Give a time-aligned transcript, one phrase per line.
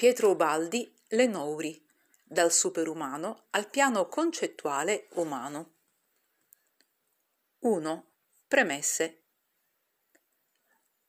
[0.00, 1.78] Pietro Ubaldi, Le Nouri,
[2.24, 5.74] dal superumano al piano concettuale umano.
[7.58, 8.06] 1.
[8.48, 9.20] Premesse.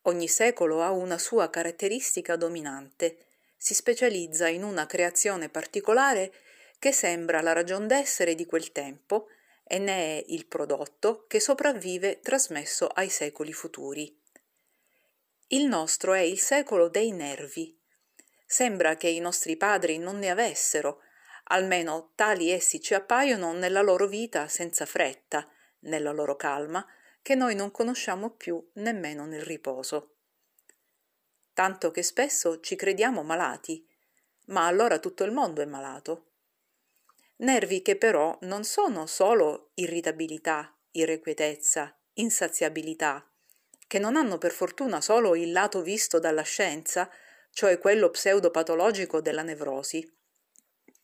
[0.02, 6.34] Ogni secolo ha una sua caratteristica dominante, si specializza in una creazione particolare
[6.78, 9.30] che sembra la ragion d'essere di quel tempo
[9.64, 14.14] e ne è il prodotto che sopravvive trasmesso ai secoli futuri.
[15.48, 17.80] Il nostro è il secolo dei nervi,
[18.52, 21.04] Sembra che i nostri padri non ne avessero,
[21.46, 25.50] almeno tali essi ci appaiono nella loro vita senza fretta,
[25.84, 26.86] nella loro calma,
[27.22, 30.16] che noi non conosciamo più nemmeno nel riposo.
[31.54, 33.88] Tanto che spesso ci crediamo malati,
[34.48, 36.32] ma allora tutto il mondo è malato.
[37.38, 43.26] Nervi che però non sono solo irritabilità, irrequietezza, insaziabilità,
[43.88, 47.10] che non hanno per fortuna solo il lato visto dalla scienza,
[47.52, 50.10] cioè quello pseudopatologico della nevrosi,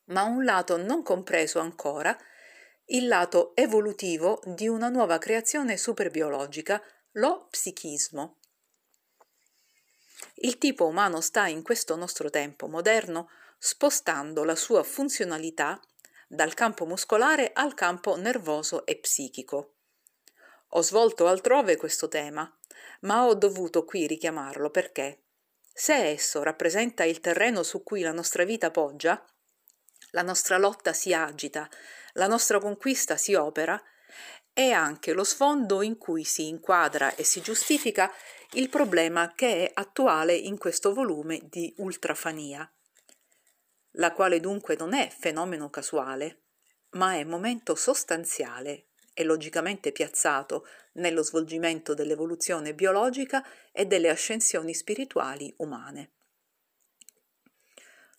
[0.06, 2.18] ma un lato non compreso ancora,
[2.86, 6.82] il lato evolutivo di una nuova creazione superbiologica,
[7.14, 8.38] lo psichismo.
[10.36, 15.82] Il tipo umano sta in questo nostro tempo moderno spostando la sua funzionalità
[16.28, 19.74] dal campo muscolare al campo nervoso e psichico.
[20.72, 22.50] Ho svolto altrove questo tema,
[23.02, 25.24] ma ho dovuto qui richiamarlo perché
[25.80, 29.24] se esso rappresenta il terreno su cui la nostra vita poggia,
[30.10, 31.70] la nostra lotta si agita,
[32.14, 33.80] la nostra conquista si opera,
[34.52, 38.12] è anche lo sfondo in cui si inquadra e si giustifica
[38.54, 42.68] il problema che è attuale in questo volume di ultrafania,
[43.92, 46.46] la quale dunque non è fenomeno casuale,
[46.94, 48.87] ma è momento sostanziale
[49.20, 56.12] e logicamente piazzato nello svolgimento dell'evoluzione biologica e delle ascensioni spirituali umane.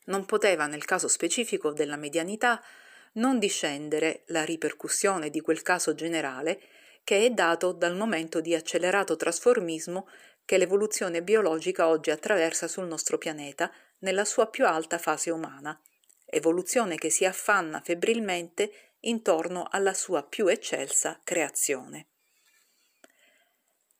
[0.07, 2.61] Non poteva, nel caso specifico della medianità,
[3.13, 6.61] non discendere la ripercussione di quel caso generale
[7.05, 10.09] che è dato dal momento di accelerato trasformismo
[10.45, 15.81] che l'evoluzione biologica oggi attraversa sul nostro pianeta nella sua più alta fase umana,
[16.27, 22.07] evoluzione che si affanna febbrilmente intorno alla sua più eccelsa creazione.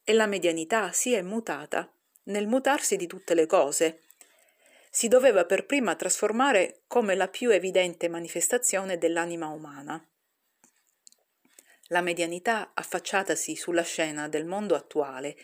[0.05, 1.93] E la medianità si è mutata
[2.25, 4.03] nel mutarsi di tutte le cose.
[4.91, 10.03] Si doveva per prima trasformare come la più evidente manifestazione dell'anima umana.
[11.89, 15.37] La medianità affacciatasi sulla scena del mondo attuale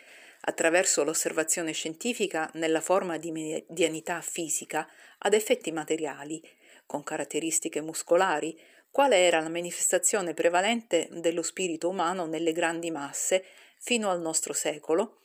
[0.47, 4.87] attraverso l'osservazione scientifica nella forma di medianità fisica
[5.19, 6.43] ad effetti materiali,
[6.85, 8.59] con caratteristiche muscolari,
[8.95, 13.45] quale era la manifestazione prevalente dello spirito umano nelle grandi masse
[13.81, 15.23] fino al nostro secolo,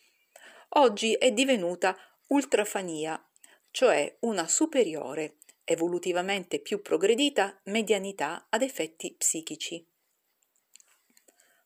[0.69, 1.96] oggi è divenuta
[2.30, 3.24] ultrafania,
[3.69, 5.35] cioè una superiore,
[5.66, 9.86] evolutivamente più progredita medianità ad effetti psichici.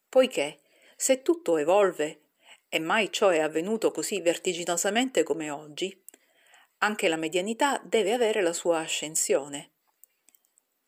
[0.10, 0.60] Poiché
[0.98, 2.24] se tutto evolve,
[2.68, 6.04] e mai ciò è avvenuto così vertiginosamente come oggi,
[6.80, 9.73] anche la medianità deve avere la sua ascensione.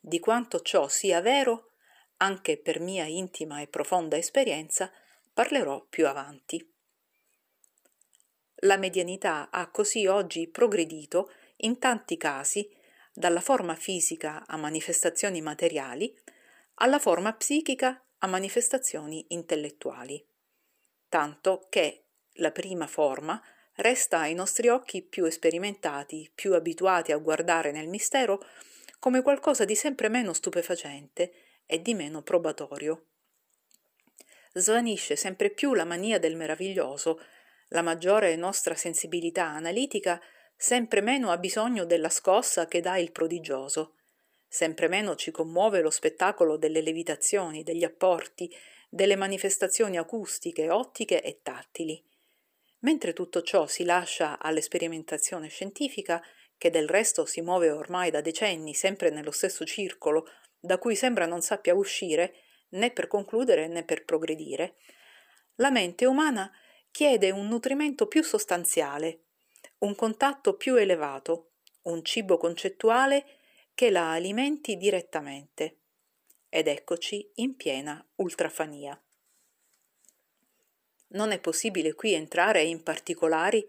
[0.08, 1.72] Di quanto ciò sia vero,
[2.18, 4.92] anche per mia intima e profonda esperienza,
[5.34, 6.64] parlerò più avanti.
[8.58, 12.70] La medianità ha così oggi progredito in tanti casi
[13.12, 16.16] dalla forma fisica a manifestazioni materiali
[16.76, 20.24] alla forma psichica a manifestazioni intellettuali,
[21.10, 23.42] tanto che la prima forma
[23.78, 28.46] resta ai nostri occhi più sperimentati, più abituati a guardare nel mistero,
[29.06, 31.32] come qualcosa di sempre meno stupefacente
[31.68, 33.06] e di meno probatorio.
[34.52, 37.22] Svanisce sempre più la mania del meraviglioso,
[37.68, 40.20] la maggiore nostra sensibilità analitica
[40.56, 43.94] sempre meno ha bisogno della scossa che dà il prodigioso,
[44.48, 48.52] sempre meno ci commuove lo spettacolo delle levitazioni, degli apporti,
[48.90, 52.04] delle manifestazioni acustiche, ottiche e tattili.
[52.80, 56.24] Mentre tutto ciò si lascia all'esperimentazione scientifica,
[56.58, 60.28] che del resto si muove ormai da decenni sempre nello stesso circolo,
[60.60, 62.36] da cui sembra non sappia uscire
[62.70, 64.76] né per concludere né per progredire,
[65.56, 66.52] la mente umana
[66.92, 69.22] chiede un nutrimento più sostanziale,
[69.80, 71.52] un contatto più elevato,
[71.84, 73.26] un cibo concettuale
[73.74, 75.80] che la alimenti direttamente.
[76.50, 79.02] Ed eccoci in piena ultrafania.
[81.08, 83.66] Non è possibile qui entrare in particolari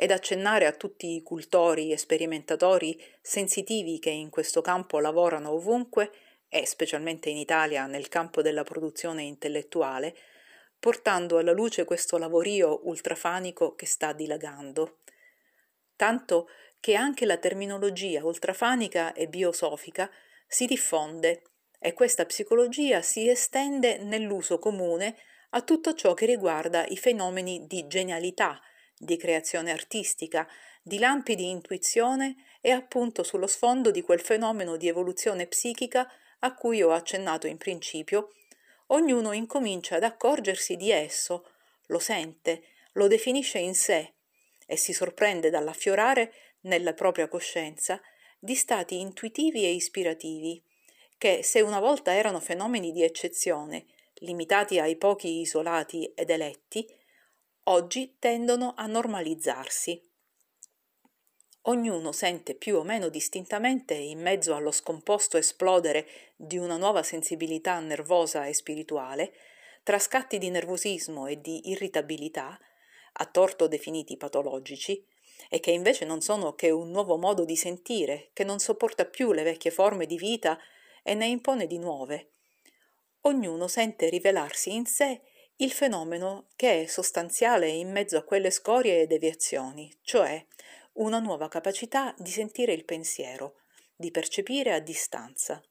[0.00, 6.10] ed accennare a tutti i cultori e sperimentatori sensitivi che in questo campo lavorano ovunque
[6.48, 10.16] e specialmente in Italia nel campo della produzione intellettuale,
[10.78, 15.00] portando alla luce questo lavorio ultrafanico che sta dilagando.
[15.96, 16.48] Tanto
[16.80, 20.10] che anche la terminologia ultrafanica e biosofica
[20.46, 21.42] si diffonde
[21.78, 25.18] e questa psicologia si estende nell'uso comune
[25.50, 28.58] a tutto ciò che riguarda i fenomeni di genialità,
[29.02, 30.46] di creazione artistica,
[30.82, 36.06] di lampi di intuizione e appunto sullo sfondo di quel fenomeno di evoluzione psichica
[36.40, 38.34] a cui ho accennato in principio,
[38.88, 41.46] ognuno incomincia ad accorgersi di esso,
[41.86, 42.62] lo sente,
[42.92, 44.12] lo definisce in sé
[44.66, 47.98] e si sorprende dall'affiorare nella propria coscienza
[48.38, 50.62] di stati intuitivi e ispirativi,
[51.16, 53.86] che se una volta erano fenomeni di eccezione,
[54.16, 56.86] limitati ai pochi isolati ed eletti,
[57.70, 60.02] oggi tendono a normalizzarsi.
[61.62, 67.78] Ognuno sente più o meno distintamente, in mezzo allo scomposto esplodere di una nuova sensibilità
[67.78, 69.32] nervosa e spirituale,
[69.84, 72.58] tra scatti di nervosismo e di irritabilità,
[73.12, 75.06] a torto definiti patologici,
[75.48, 79.32] e che invece non sono che un nuovo modo di sentire, che non sopporta più
[79.32, 80.58] le vecchie forme di vita
[81.04, 82.32] e ne impone di nuove.
[83.22, 85.22] Ognuno sente rivelarsi in sé
[85.60, 90.42] il fenomeno che è sostanziale in mezzo a quelle scorie e deviazioni, cioè
[90.94, 93.56] una nuova capacità di sentire il pensiero,
[93.94, 95.62] di percepire a distanza.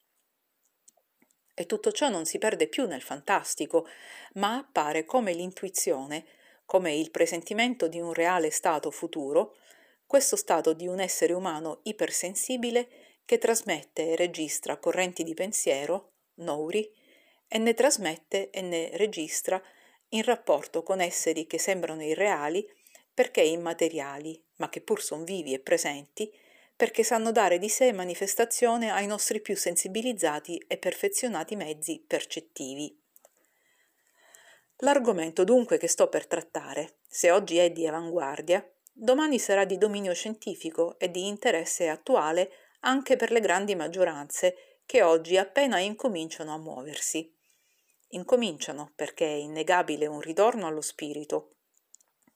[1.52, 3.86] E tutto ciò non si perde più nel fantastico,
[4.34, 6.24] ma appare come l'intuizione,
[6.64, 9.56] come il presentimento di un reale stato futuro,
[10.06, 12.88] questo stato di un essere umano ipersensibile
[13.24, 16.88] che trasmette e registra correnti di pensiero, nouri,
[17.48, 19.60] e ne trasmette e ne registra
[20.10, 22.66] in rapporto con esseri che sembrano irreali
[23.12, 26.32] perché immateriali, ma che pur sono vivi e presenti,
[26.74, 32.98] perché sanno dare di sé manifestazione ai nostri più sensibilizzati e perfezionati mezzi percettivi.
[34.78, 40.14] L'argomento dunque che sto per trattare, se oggi è di avanguardia, domani sarà di dominio
[40.14, 46.58] scientifico e di interesse attuale anche per le grandi maggioranze che oggi appena incominciano a
[46.58, 47.30] muoversi.
[48.12, 51.54] Incominciano perché è innegabile un ritorno allo spirito,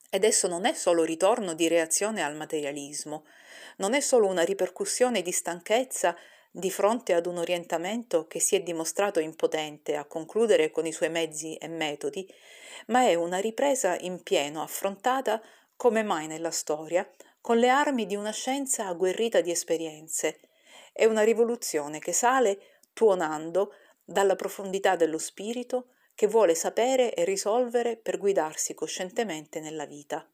[0.08, 3.24] ed esso non è solo ritorno di reazione al materialismo,
[3.78, 6.16] non è solo una ripercussione di stanchezza
[6.52, 11.10] di fronte ad un orientamento che si è dimostrato impotente a concludere con i suoi
[11.10, 12.32] mezzi e metodi,
[12.86, 15.42] ma è una ripresa in pieno affrontata
[15.74, 17.08] come mai nella storia
[17.40, 20.38] con le armi di una scienza agguerrita di esperienze.
[20.92, 23.72] È una rivoluzione che sale tuonando
[24.04, 30.28] dalla profondità dello spirito che vuole sapere e risolvere per guidarsi coscientemente nella vita.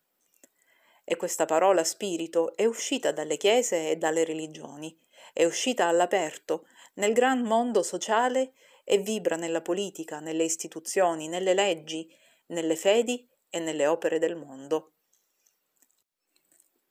[1.05, 4.97] E questa parola spirito è uscita dalle chiese e dalle religioni,
[5.33, 8.53] è uscita all'aperto, nel gran mondo sociale
[8.85, 12.13] e vibra nella politica, nelle istituzioni, nelle leggi,
[12.47, 14.95] nelle fedi e nelle opere del mondo.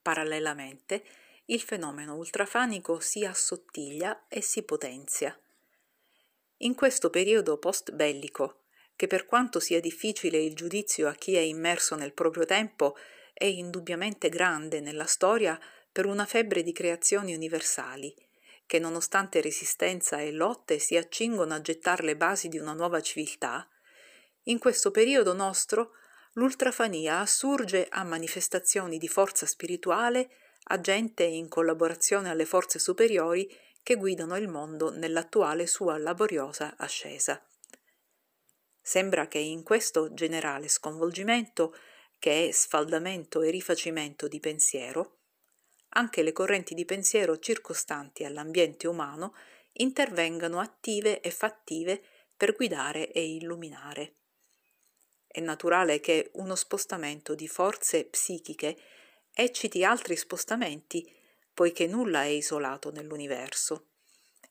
[0.01, 1.03] Parallelamente,
[1.45, 5.37] il fenomeno ultrafanico si assottiglia e si potenzia.
[6.61, 8.63] In questo periodo post-bellico,
[8.97, 12.97] che per quanto sia difficile il giudizio a chi è immerso nel proprio tempo,
[13.33, 15.57] è indubbiamente grande nella storia
[15.89, 18.13] per una febbre di creazioni universali,
[18.65, 23.65] che nonostante resistenza e lotte si accingono a gettare le basi di una nuova civiltà,
[24.43, 25.91] in questo periodo nostro
[26.33, 30.29] l'ultrafania assurge a manifestazioni di forza spirituale
[30.63, 33.49] agente in collaborazione alle forze superiori
[33.81, 37.43] che guidano il mondo nell'attuale sua laboriosa ascesa.
[38.81, 41.75] Sembra che in questo generale sconvolgimento,
[42.17, 45.19] che è sfaldamento e rifacimento di pensiero,
[45.89, 49.33] anche le correnti di pensiero circostanti all'ambiente umano
[49.73, 52.01] intervengano attive e fattive
[52.35, 54.15] per guidare e illuminare.
[55.27, 58.77] È naturale che uno spostamento di forze psichiche
[59.31, 61.09] ecciti altri spostamenti,
[61.59, 63.87] poiché nulla è isolato nell'universo,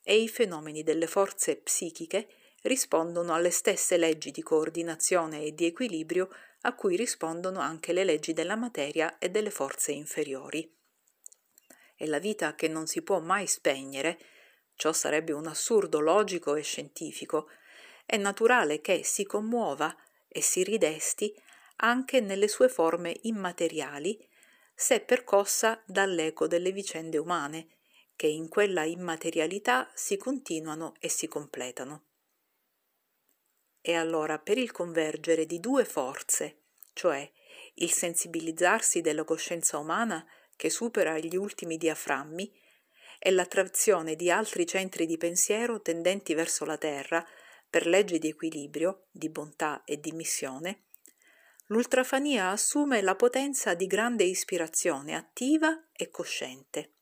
[0.02, 2.28] e i fenomeni delle forze psichiche
[2.64, 6.28] rispondono alle stesse leggi di coordinazione e di equilibrio
[6.62, 10.70] a cui rispondono anche le leggi della materia e delle forze inferiori.
[11.96, 14.18] E la vita che non si può mai spegnere,
[14.74, 17.48] ciò sarebbe un assurdo logico e scientifico,
[18.04, 19.96] è naturale che si commuova
[20.28, 21.34] e si ridesti
[21.76, 24.27] anche nelle sue forme immateriali
[24.80, 27.66] se percossa dall'eco delle vicende umane,
[28.14, 32.04] che in quella immaterialità si continuano e si completano.
[33.80, 37.28] E allora per il convergere di due forze, cioè
[37.74, 42.48] il sensibilizzarsi della coscienza umana che supera gli ultimi diaframmi
[43.18, 47.26] e l'attrazione di altri centri di pensiero tendenti verso la terra
[47.68, 50.84] per leggi di equilibrio, di bontà e di missione,
[51.68, 56.92] l'ultrafania assume la potenza di grande ispirazione attiva e cosciente.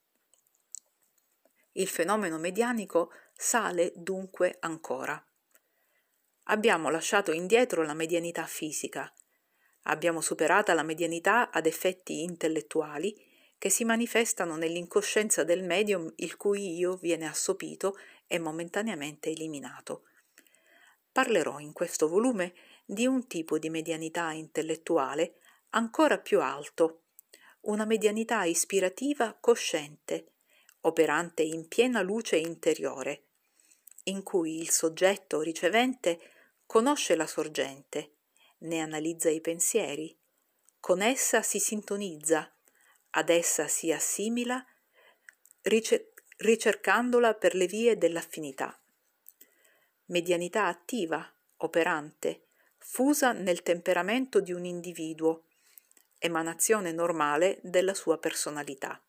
[1.72, 5.22] Il fenomeno medianico sale dunque ancora.
[6.44, 9.12] Abbiamo lasciato indietro la medianità fisica,
[9.82, 13.14] abbiamo superata la medianità ad effetti intellettuali
[13.58, 17.96] che si manifestano nell'incoscienza del medium il cui io viene assopito
[18.26, 20.04] e momentaneamente eliminato.
[21.12, 22.54] Parlerò in questo volume
[22.88, 25.40] di un tipo di medianità intellettuale
[25.70, 27.02] ancora più alto,
[27.62, 30.34] una medianità ispirativa cosciente,
[30.82, 33.24] operante in piena luce interiore,
[34.04, 36.20] in cui il soggetto ricevente
[36.64, 38.12] conosce la sorgente,
[38.58, 40.16] ne analizza i pensieri,
[40.78, 42.54] con essa si sintonizza,
[43.10, 44.64] ad essa si assimila,
[46.36, 48.78] ricercandola per le vie dell'affinità.
[50.06, 52.45] Medianità attiva, operante,
[52.88, 55.42] fusa nel temperamento di un individuo,
[56.18, 59.02] emanazione normale della sua personalità.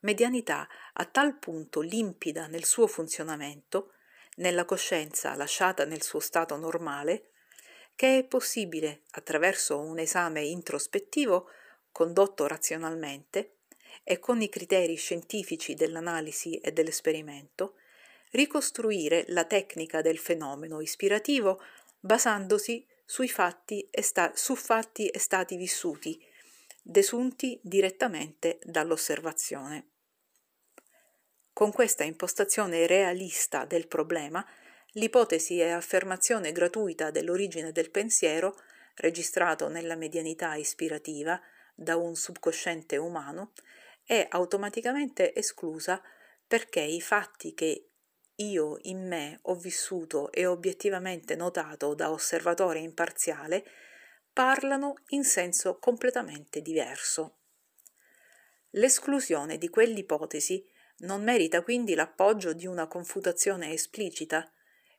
[0.00, 3.92] Medianità a tal punto limpida nel suo funzionamento,
[4.36, 7.32] nella coscienza lasciata nel suo stato normale,
[7.96, 11.50] che è possibile, attraverso un esame introspettivo
[11.90, 13.56] condotto razionalmente
[14.04, 17.74] e con i criteri scientifici dell'analisi e dell'esperimento,
[18.30, 21.60] ricostruire la tecnica del fenomeno ispirativo
[22.06, 26.18] basandosi sui fatti e sta- su fatti e stati vissuti,
[26.80, 29.90] desunti direttamente dall'osservazione.
[31.52, 34.44] Con questa impostazione realista del problema,
[34.92, 38.56] l'ipotesi e affermazione gratuita dell'origine del pensiero,
[38.96, 41.40] registrato nella medianità ispirativa
[41.74, 43.52] da un subconsciente umano,
[44.04, 46.00] è automaticamente esclusa
[46.46, 47.90] perché i fatti che
[48.36, 53.64] io in me ho vissuto e obiettivamente notato da osservatore imparziale
[54.32, 57.38] parlano in senso completamente diverso.
[58.70, 60.62] L'esclusione di quell'ipotesi
[60.98, 64.50] non merita quindi l'appoggio di una confutazione esplicita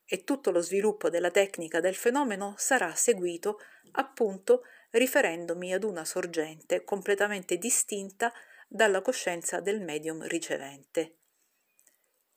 [0.03, 3.60] e tutto lo sviluppo della tecnica del fenomeno sarà seguito
[3.91, 8.34] appunto riferendomi ad una sorgente completamente distinta
[8.67, 11.16] dalla coscienza del medium ricevente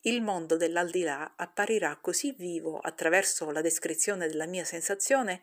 [0.03, 5.43] il mondo dell'aldilà apparirà così vivo attraverso la descrizione della mia sensazione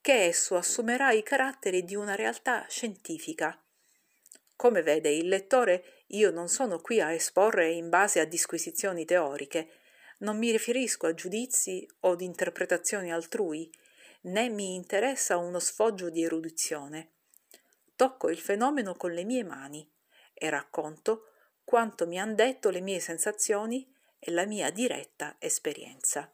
[0.00, 3.60] che esso assumerà i caratteri di una realtà scientifica.
[4.56, 9.70] Come vede il lettore, io non sono qui a esporre in base a disquisizioni teoriche,
[10.18, 13.70] non mi riferisco a giudizi o ad interpretazioni altrui,
[14.22, 17.10] né mi interessa uno sfoggio di erudizione.
[17.94, 19.88] Tocco il fenomeno con le mie mani
[20.32, 21.32] e racconto
[21.66, 26.32] quanto mi han detto le mie sensazioni e la mia diretta esperienza.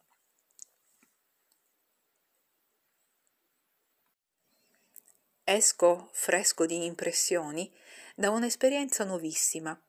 [5.43, 7.73] Esco fresco di impressioni
[8.15, 9.81] da un'esperienza nuovissima,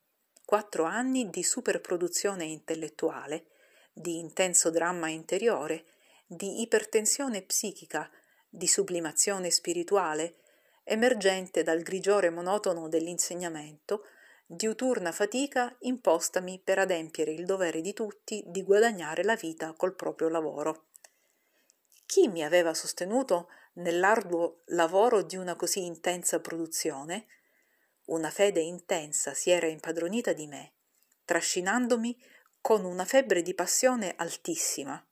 [0.45, 3.47] quattro anni di superproduzione intellettuale,
[3.91, 5.85] di intenso dramma interiore,
[6.25, 8.09] di ipertensione psichica,
[8.47, 10.37] di sublimazione spirituale,
[10.85, 14.05] emergente dal grigiore monotono dell'insegnamento,
[14.55, 20.29] diuturna fatica impostami per adempiere il dovere di tutti di guadagnare la vita col proprio
[20.29, 20.87] lavoro.
[22.05, 27.25] Chi mi aveva sostenuto nell'arduo lavoro di una così intensa produzione?
[28.05, 30.73] Una fede intensa si era impadronita di me,
[31.25, 32.21] trascinandomi
[32.61, 35.03] con una febbre di passione altissima.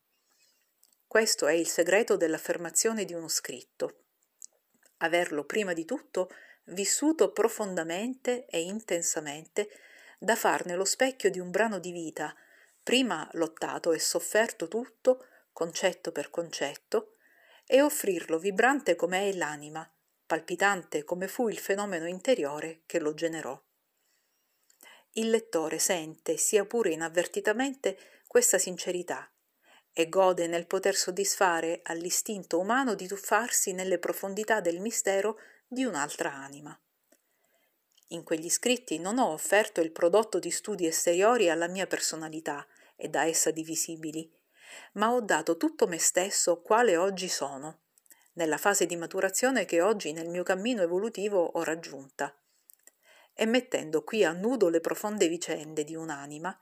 [1.08, 4.04] Questo è il segreto dell'affermazione di uno scritto.
[4.98, 6.30] Averlo prima di tutto
[6.72, 9.70] vissuto profondamente e intensamente
[10.20, 12.36] da farne lo specchio di un brano di vita,
[12.84, 17.16] prima lottato e sofferto tutto, concetto per concetto,
[17.66, 19.90] e offrirlo vibrante come è l'anima,
[20.26, 23.60] palpitante come fu il fenomeno interiore che lo generò.
[25.14, 27.98] Il lettore sente, sia pure inavvertitamente,
[28.28, 29.30] questa sincerità
[29.94, 35.38] e gode nel poter soddisfare all'istinto umano di tuffarsi nelle profondità del mistero
[35.74, 36.78] di un'altra anima.
[38.08, 43.08] In quegli scritti non ho offerto il prodotto di studi esteriori alla mia personalità e
[43.08, 44.30] da essa divisibili,
[44.96, 47.84] ma ho dato tutto me stesso quale oggi sono,
[48.34, 52.38] nella fase di maturazione che oggi nel mio cammino evolutivo ho raggiunta.
[53.34, 56.54] E mettendo qui a nudo le profonde vicende di un'anima,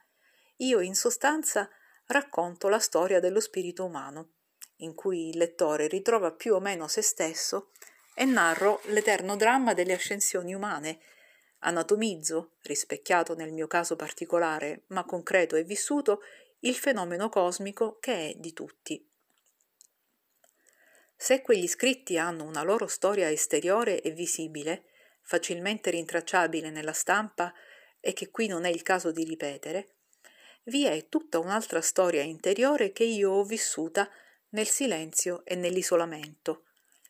[0.58, 1.68] io in sostanza
[2.06, 4.34] racconto la storia dello spirito umano,
[4.78, 7.72] in cui il lettore ritrova più o meno se stesso
[8.20, 11.00] e narro l'eterno dramma delle ascensioni umane.
[11.60, 16.20] Anatomizzo, rispecchiato nel mio caso particolare, ma concreto e vissuto,
[16.60, 19.10] il fenomeno cosmico che è di tutti.
[21.16, 24.84] Se quegli scritti hanno una loro storia esteriore e visibile,
[25.22, 27.54] facilmente rintracciabile nella stampa
[28.02, 29.96] e che qui non è il caso di ripetere,
[30.64, 34.10] vi è tutta un'altra storia interiore che io ho vissuta
[34.50, 36.66] nel silenzio e nell'isolamento,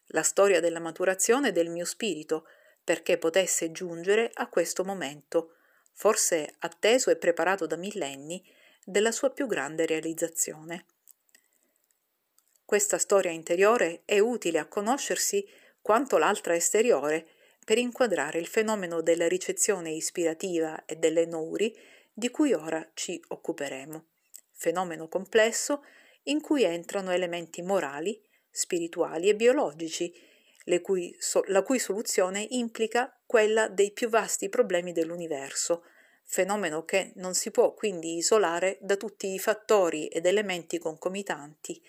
[0.09, 2.45] la storia della maturazione del mio spirito,
[2.83, 5.55] perché potesse giungere a questo momento,
[5.93, 8.43] forse atteso e preparato da millenni,
[8.83, 10.85] della sua più grande realizzazione.
[12.65, 15.45] Questa storia interiore è utile a conoscersi
[15.81, 17.27] quanto l'altra esteriore
[17.63, 21.75] per inquadrare il fenomeno della ricezione ispirativa e delle nouri
[22.11, 24.05] di cui ora ci occuperemo.
[24.51, 25.83] Fenomeno complesso
[26.23, 28.19] in cui entrano elementi morali,
[28.51, 30.13] spirituali e biologici,
[30.81, 35.83] cui, so, la cui soluzione implica quella dei più vasti problemi dell'universo,
[36.23, 41.81] fenomeno che non si può quindi isolare da tutti i fattori ed elementi concomitanti,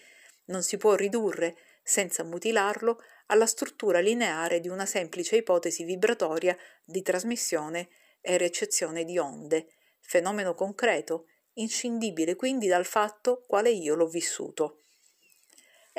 [0.47, 7.02] non si può ridurre, senza mutilarlo, alla struttura lineare di una semplice ipotesi vibratoria di
[7.02, 7.88] trasmissione
[8.21, 9.69] e recezione di onde,
[10.00, 14.81] fenomeno concreto, inscindibile quindi dal fatto quale io l'ho vissuto.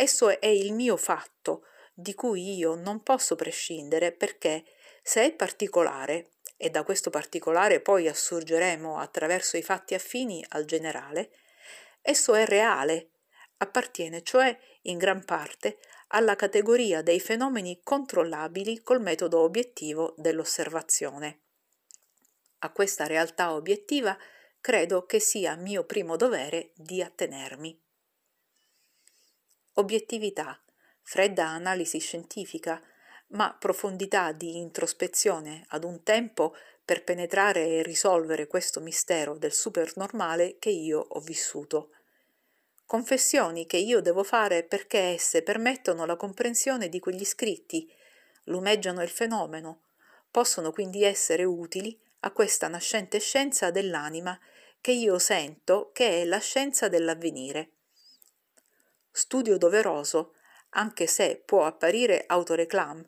[0.01, 4.63] Esso è il mio fatto, di cui io non posso prescindere perché,
[5.03, 11.29] se è particolare, e da questo particolare poi assurgeremo attraverso i fatti affini al generale,
[12.01, 13.11] esso è reale,
[13.57, 15.77] appartiene cioè in gran parte
[16.07, 21.41] alla categoria dei fenomeni controllabili col metodo obiettivo dell'osservazione.
[22.61, 24.17] A questa realtà obiettiva
[24.59, 27.79] credo che sia mio primo dovere di attenermi.
[29.75, 30.61] Obiettività,
[31.01, 32.81] fredda analisi scientifica,
[33.29, 40.57] ma profondità di introspezione ad un tempo per penetrare e risolvere questo mistero del supernormale
[40.59, 41.91] che io ho vissuto.
[42.85, 47.89] Confessioni che io devo fare perché esse permettono la comprensione di quegli scritti,
[48.45, 49.83] lumeggiano il fenomeno,
[50.29, 54.37] possono quindi essere utili a questa nascente scienza dell'anima
[54.81, 57.69] che io sento che è la scienza dell'avvenire.
[59.11, 60.35] Studio doveroso,
[60.69, 63.05] anche se può apparire autoreclam,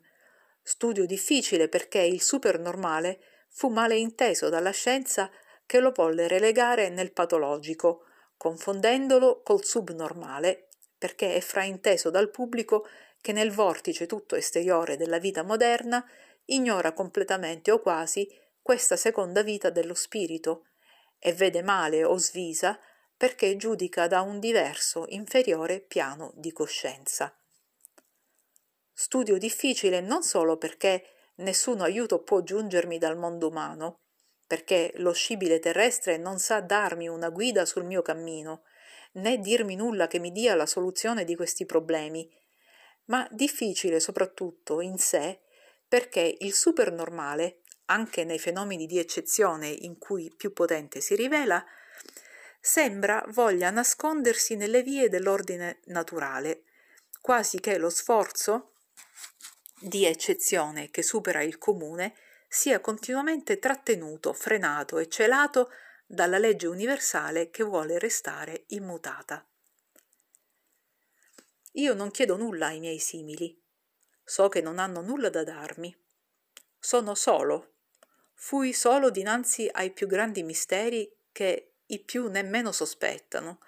[0.62, 5.30] studio difficile perché il supernormale fu male inteso dalla scienza
[5.64, 8.04] che lo volle relegare nel patologico,
[8.36, 12.86] confondendolo col subnormale, perché è frainteso dal pubblico
[13.20, 16.04] che nel vortice tutto esteriore della vita moderna
[16.46, 18.28] ignora completamente o quasi
[18.60, 20.66] questa seconda vita dello spirito
[21.18, 22.78] e vede male o svisa
[23.24, 27.34] perché giudica da un diverso, inferiore piano di coscienza.
[28.92, 31.06] Studio difficile non solo perché
[31.36, 34.00] nessun aiuto può giungermi dal mondo umano,
[34.46, 38.64] perché lo scibile terrestre non sa darmi una guida sul mio cammino,
[39.12, 42.30] né dirmi nulla che mi dia la soluzione di questi problemi,
[43.06, 45.40] ma difficile soprattutto in sé
[45.88, 51.64] perché il supernormale anche nei fenomeni di eccezione in cui più potente si rivela,
[52.66, 56.62] sembra voglia nascondersi nelle vie dell'ordine naturale,
[57.20, 58.76] quasi che lo sforzo
[59.78, 62.14] di eccezione che supera il comune
[62.48, 65.72] sia continuamente trattenuto, frenato e celato
[66.06, 69.46] dalla legge universale che vuole restare immutata.
[71.72, 73.62] Io non chiedo nulla ai miei simili,
[74.24, 75.94] so che non hanno nulla da darmi.
[76.78, 77.72] Sono solo
[78.32, 83.60] Fui solo dinanzi ai più grandi misteri che i più nemmeno sospettano.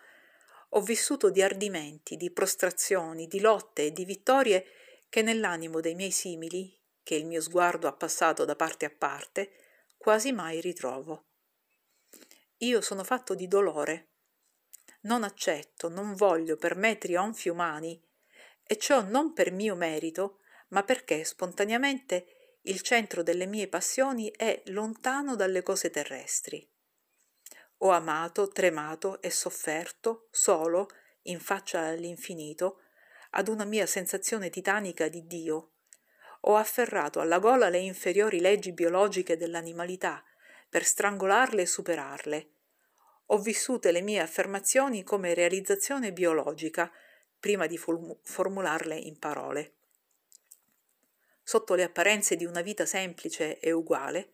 [0.70, 4.66] Ho vissuto di ardimenti, di prostrazioni, di lotte e di vittorie
[5.08, 9.52] che nell'animo dei miei simili, che il mio sguardo ha passato da parte a parte,
[9.96, 11.26] quasi mai ritrovo.
[12.58, 14.08] Io sono fatto di dolore.
[15.02, 18.02] Non accetto, non voglio per me trionfi umani,
[18.62, 24.62] e ciò non per mio merito, ma perché spontaneamente il centro delle mie passioni è
[24.66, 26.68] lontano dalle cose terrestri.
[27.78, 30.88] Ho amato, tremato e sofferto, solo,
[31.22, 32.80] in faccia all'infinito,
[33.30, 35.72] ad una mia sensazione titanica di Dio.
[36.42, 40.24] Ho afferrato alla gola le inferiori leggi biologiche dell'animalità
[40.68, 42.50] per strangolarle e superarle.
[43.26, 46.90] Ho vissute le mie affermazioni come realizzazione biologica
[47.38, 49.74] prima di formularle in parole
[51.48, 54.32] sotto le apparenze di una vita semplice e uguale,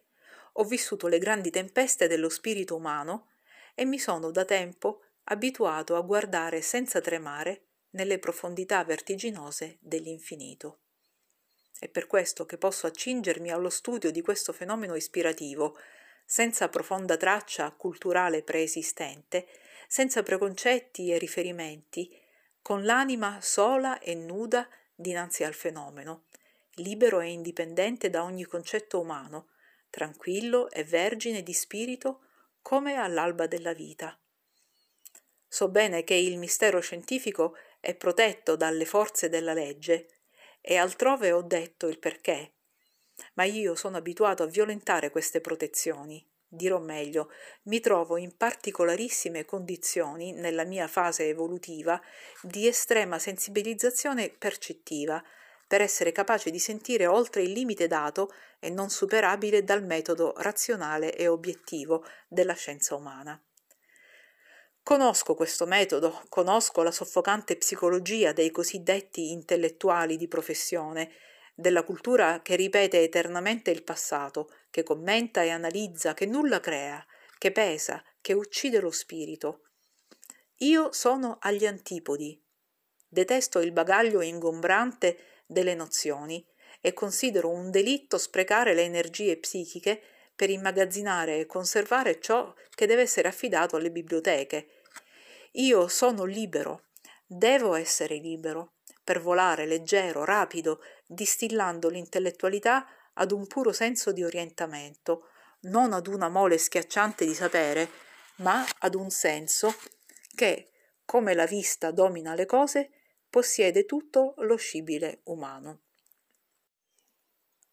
[0.52, 3.31] ho vissuto le grandi tempeste dello spirito umano
[3.74, 10.78] e mi sono da tempo abituato a guardare senza tremare nelle profondità vertiginose dell'infinito.
[11.78, 15.76] È per questo che posso accingermi allo studio di questo fenomeno ispirativo,
[16.24, 19.46] senza profonda traccia culturale preesistente,
[19.88, 22.16] senza preconcetti e riferimenti,
[22.62, 26.26] con l'anima sola e nuda dinanzi al fenomeno,
[26.76, 29.48] libero e indipendente da ogni concetto umano,
[29.90, 32.26] tranquillo e vergine di spirito
[32.62, 34.18] come all'alba della vita.
[35.46, 40.20] So bene che il mistero scientifico è protetto dalle forze della legge
[40.60, 42.54] e altrove ho detto il perché,
[43.34, 46.26] ma io sono abituato a violentare queste protezioni.
[46.46, 47.30] Dirò meglio,
[47.64, 52.00] mi trovo in particolarissime condizioni nella mia fase evolutiva
[52.42, 55.22] di estrema sensibilizzazione percettiva
[55.72, 61.16] per essere capace di sentire oltre il limite dato e non superabile dal metodo razionale
[61.16, 63.42] e obiettivo della scienza umana.
[64.82, 71.10] Conosco questo metodo, conosco la soffocante psicologia dei cosiddetti intellettuali di professione,
[71.54, 77.02] della cultura che ripete eternamente il passato, che commenta e analizza, che nulla crea,
[77.38, 79.62] che pesa, che uccide lo spirito.
[80.56, 82.38] Io sono agli antipodi.
[83.08, 86.44] Detesto il bagaglio ingombrante delle nozioni
[86.80, 90.02] e considero un delitto sprecare le energie psichiche
[90.34, 94.80] per immagazzinare e conservare ciò che deve essere affidato alle biblioteche.
[95.52, 96.86] Io sono libero,
[97.26, 98.72] devo essere libero,
[99.04, 105.28] per volare leggero, rapido, distillando l'intellettualità ad un puro senso di orientamento,
[105.62, 107.88] non ad una mole schiacciante di sapere,
[108.36, 109.74] ma ad un senso
[110.34, 110.70] che,
[111.04, 112.90] come la vista domina le cose,
[113.32, 115.84] possiede tutto lo scibile umano.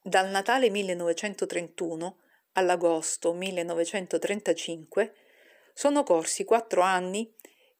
[0.01, 2.17] Dal Natale 1931
[2.53, 5.13] all'agosto 1935
[5.73, 7.35] sono corsi quattro anni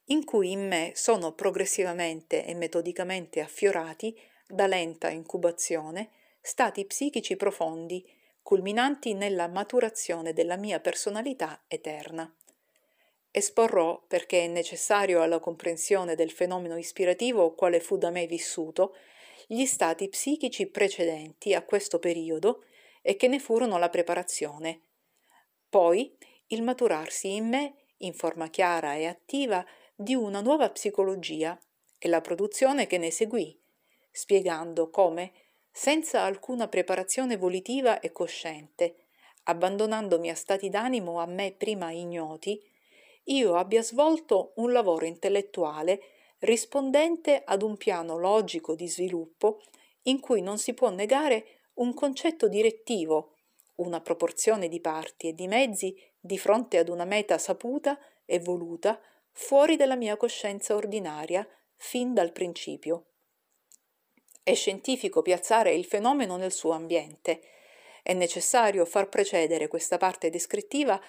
[0.08, 4.14] in cui in me sono progressivamente e metodicamente affiorati,
[4.46, 6.10] da lenta incubazione,
[6.42, 8.06] stati psichici profondi,
[8.42, 12.30] culminanti nella maturazione della mia personalità eterna.
[13.32, 18.96] Esporrò, perché è necessario alla comprensione del fenomeno ispirativo quale fu da me vissuto,
[19.48, 22.64] gli stati psichici precedenti a questo periodo
[23.02, 24.82] e che ne furono la preparazione.
[25.70, 26.16] Poi
[26.48, 29.66] il maturarsi in me, in forma chiara e attiva,
[29.96, 31.60] di una nuova psicologia
[32.00, 33.60] e la produzione che ne seguì,
[34.12, 35.34] spiegando come,
[35.72, 38.96] senza alcuna preparazione volitiva e cosciente,
[39.44, 42.62] abbandonandomi a stati d'animo a me prima ignoti,
[43.30, 46.02] io abbia svolto un lavoro intellettuale
[46.40, 49.62] rispondente ad un piano logico di sviluppo
[50.04, 53.36] in cui non si può negare un concetto direttivo,
[53.76, 59.00] una proporzione di parti e di mezzi di fronte ad una meta saputa e voluta
[59.32, 63.06] fuori dalla mia coscienza ordinaria fin dal principio.
[64.44, 67.42] È scientifico piazzare il fenomeno nel suo ambiente.
[68.02, 71.00] È necessario far precedere questa parte descrittiva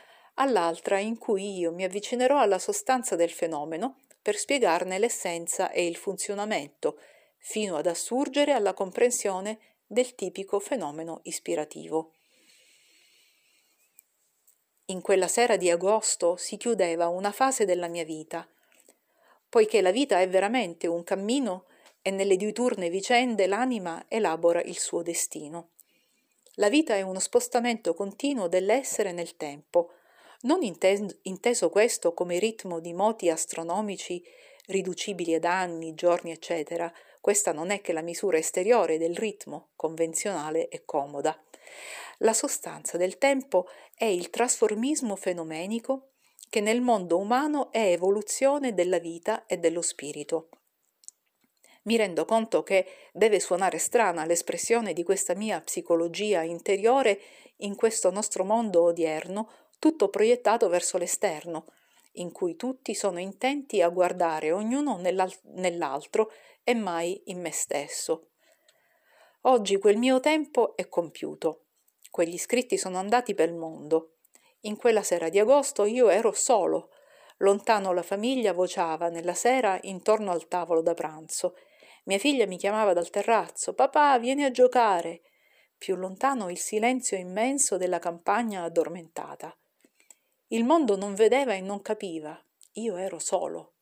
[0.41, 5.97] all'altra in cui io mi avvicinerò alla sostanza del fenomeno per spiegarne l'essenza e il
[5.97, 6.99] funzionamento,
[7.39, 12.13] fino ad assurgere alla comprensione del tipico fenomeno ispirativo.
[14.87, 18.47] In quella sera di agosto si chiudeva una fase della mia vita,
[19.49, 21.65] poiché la vita è veramente un cammino
[22.03, 25.71] e nelle diuturne vicende l'anima elabora il suo destino.
[26.55, 29.93] La vita è uno spostamento continuo dell'essere nel tempo,
[30.43, 34.23] non inteso questo come ritmo di moti astronomici
[34.67, 40.69] riducibili ad anni, giorni, eccetera, questa non è che la misura esteriore del ritmo, convenzionale
[40.69, 41.39] e comoda.
[42.19, 46.13] La sostanza del tempo è il trasformismo fenomenico
[46.49, 50.49] che nel mondo umano è evoluzione della vita e dello spirito.
[51.83, 57.21] Mi rendo conto che deve suonare strana l'espressione di questa mia psicologia interiore
[57.59, 61.65] in questo nostro mondo odierno, tutto proiettato verso l'esterno,
[62.13, 66.31] in cui tutti sono intenti a guardare ognuno nell'altro
[66.63, 68.29] e mai in me stesso.
[69.43, 71.65] Oggi quel mio tempo è compiuto.
[72.11, 74.17] Quegli scritti sono andati pel mondo.
[74.63, 76.91] In quella sera di agosto io ero solo.
[77.39, 81.57] Lontano la famiglia vociava nella sera intorno al tavolo da pranzo.
[82.05, 85.23] Mia figlia mi chiamava dal terrazzo: Papà, vieni a giocare.
[85.79, 89.57] Più lontano il silenzio immenso della campagna addormentata.
[90.53, 92.37] Il mondo non vedeva e non capiva.
[92.73, 93.75] Io ero solo.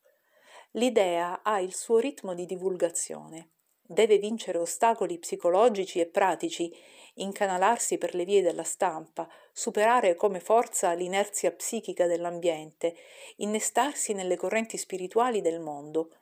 [0.72, 3.52] L'idea ha il suo ritmo di divulgazione.
[3.80, 6.70] Deve vincere ostacoli psicologici e pratici,
[7.14, 12.96] incanalarsi per le vie della stampa, superare come forza l'inerzia psichica dell'ambiente,
[13.36, 16.16] innestarsi nelle correnti spirituali del mondo.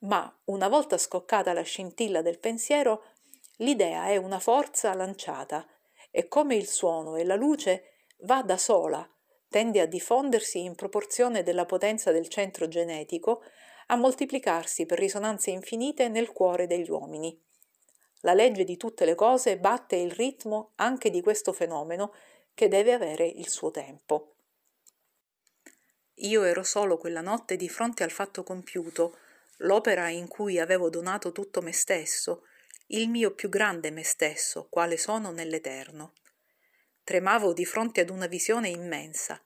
[0.00, 3.04] Ma, una volta scoccata la scintilla del pensiero,
[3.56, 5.66] l'idea è una forza lanciata
[6.10, 7.92] e come il suono e la luce
[8.24, 9.08] va da sola,
[9.54, 13.44] tende a diffondersi in proporzione della potenza del centro genetico,
[13.86, 17.40] a moltiplicarsi per risonanze infinite nel cuore degli uomini.
[18.22, 22.12] La legge di tutte le cose batte il ritmo anche di questo fenomeno
[22.52, 24.34] che deve avere il suo tempo.
[26.14, 29.18] Io ero solo quella notte di fronte al fatto compiuto,
[29.58, 32.42] l'opera in cui avevo donato tutto me stesso,
[32.88, 36.14] il mio più grande me stesso, quale sono nell'Eterno.
[37.04, 39.38] Tremavo di fronte ad una visione immensa,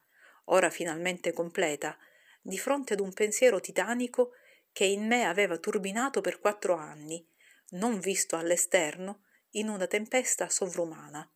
[0.45, 1.97] ora finalmente completa,
[2.41, 4.31] di fronte ad un pensiero titanico
[4.71, 7.27] che in me aveva turbinato per quattro anni,
[7.71, 11.29] non visto all'esterno, in una tempesta sovrumana.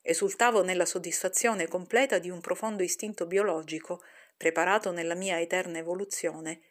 [0.00, 4.02] Esultavo nella soddisfazione completa di un profondo istinto biologico,
[4.38, 6.62] preparato nella mia eterna evoluzione,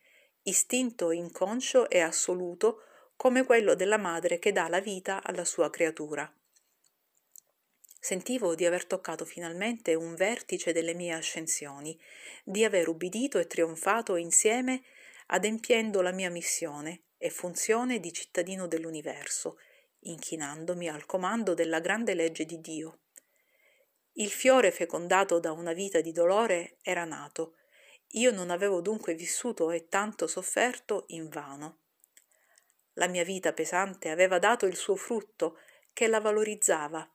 [0.41, 2.81] istinto inconscio e assoluto
[3.15, 6.33] come quello della madre che dà la vita alla sua creatura.
[8.05, 11.99] Sentivo di aver toccato finalmente un vertice delle mie ascensioni,
[12.43, 14.83] di aver ubbidito e trionfato insieme
[15.29, 19.57] adempiendo la mia missione e funzione di cittadino dell'universo,
[20.01, 22.99] inchinandomi al comando della grande legge di Dio.
[24.11, 27.55] Il fiore fecondato da una vita di dolore era nato.
[28.09, 31.79] Io non avevo dunque vissuto e tanto sofferto in vano.
[32.93, 35.57] La mia vita pesante aveva dato il suo frutto
[35.91, 37.09] che la valorizzava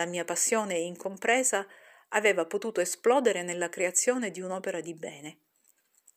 [0.00, 1.66] la mia passione incompresa
[2.08, 5.40] aveva potuto esplodere nella creazione di un'opera di bene.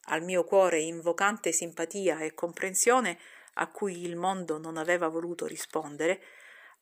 [0.06, 3.20] Al mio cuore invocante simpatia e comprensione
[3.56, 6.22] a cui il mondo non aveva voluto rispondere,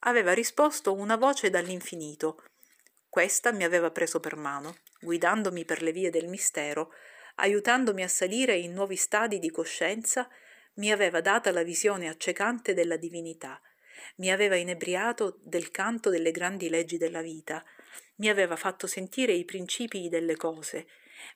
[0.01, 2.43] aveva risposto una voce dall'infinito.
[3.09, 6.93] Questa mi aveva preso per mano, guidandomi per le vie del mistero,
[7.35, 10.29] aiutandomi a salire in nuovi stadi di coscienza,
[10.75, 13.59] mi aveva data la visione accecante della divinità
[14.17, 17.63] mi aveva inebriato del canto delle grandi leggi della vita,
[18.15, 20.87] mi aveva fatto sentire i principi delle cose,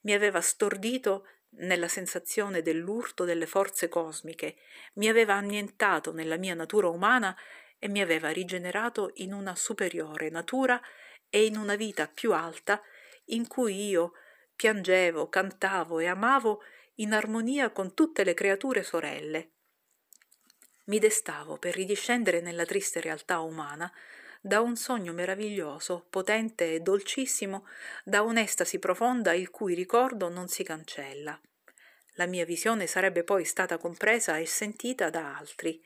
[0.02, 4.58] mi aveva stordito nella sensazione dell'urto delle forze cosmiche,
[4.96, 7.36] mi aveva annientato nella mia natura umana
[7.80, 10.82] e mi aveva rigenerato in una superiore natura
[11.30, 12.82] e in una vita più alta
[13.26, 14.14] in cui io
[14.56, 16.62] piangevo, cantavo e amavo
[16.96, 19.55] in armonia con tutte le creature sorelle
[20.86, 23.92] mi destavo per ridiscendere nella triste realtà umana
[24.42, 27.68] da un sogno meraviglioso, potente e dolcissimo,
[28.04, 31.40] da un'estasi profonda il cui ricordo non si cancella.
[32.14, 35.84] La mia visione sarebbe poi stata compresa e sentita da altri,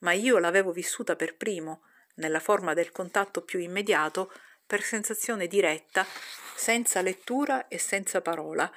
[0.00, 1.84] ma io l'avevo vissuta per primo,
[2.16, 4.30] nella forma del contatto più immediato,
[4.66, 6.06] per sensazione diretta,
[6.54, 8.70] senza lettura e senza parola,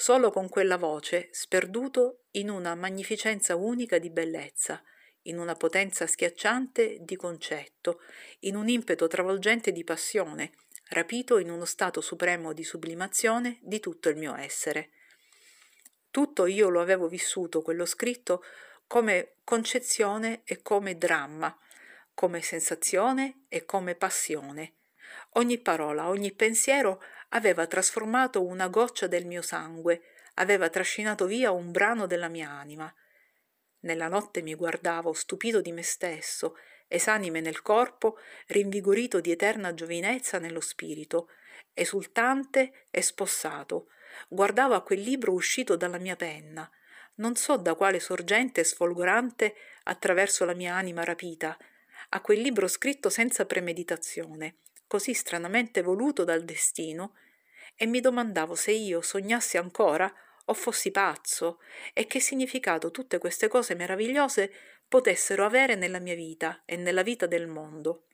[0.00, 4.82] solo con quella voce, sperduto in una magnificenza unica di bellezza,
[5.24, 8.00] in una potenza schiacciante di concetto,
[8.40, 10.52] in un impeto travolgente di passione,
[10.88, 14.92] rapito in uno stato supremo di sublimazione di tutto il mio essere.
[16.10, 18.42] Tutto io lo avevo vissuto, quello scritto,
[18.86, 21.54] come concezione e come dramma,
[22.14, 24.76] come sensazione e come passione.
[25.34, 30.02] Ogni parola, ogni pensiero aveva trasformato una goccia del mio sangue,
[30.34, 32.92] aveva trascinato via un brano della mia anima.
[33.80, 40.38] Nella notte mi guardavo, stupito di me stesso, esanime nel corpo, rinvigorito di eterna giovinezza
[40.38, 41.28] nello spirito,
[41.72, 43.88] esultante e spossato.
[44.28, 46.68] Guardavo a quel libro uscito dalla mia penna,
[47.16, 51.56] non so da quale sorgente sfolgorante attraverso la mia anima rapita,
[52.10, 54.56] a quel libro scritto senza premeditazione,
[54.90, 57.14] così stranamente voluto dal destino,
[57.76, 60.12] e mi domandavo se io sognassi ancora
[60.46, 61.60] o fossi pazzo
[61.92, 64.52] e che significato tutte queste cose meravigliose
[64.88, 68.06] potessero avere nella mia vita e nella vita del mondo.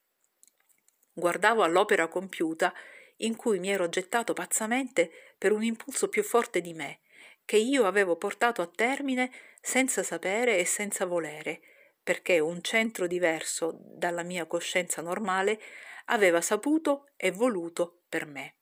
[1.15, 2.75] Guardavo all'opera compiuta
[3.21, 7.01] in cui mi ero gettato pazzamente per un impulso più forte di me,
[7.47, 11.63] che io avevo portato a termine senza sapere e senza volere,
[12.07, 15.61] perché un centro diverso dalla mia coscienza normale
[16.05, 18.59] aveva saputo e voluto per me.